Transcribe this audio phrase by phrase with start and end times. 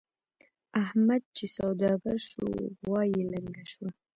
[0.83, 2.47] احمد چې سوداګر شو؛
[2.81, 3.89] غوا يې لنګه شوه.